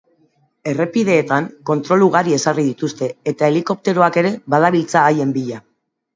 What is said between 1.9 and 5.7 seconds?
ugari ezarri dituzte eta helikopteroak ere badabiltza haien bila.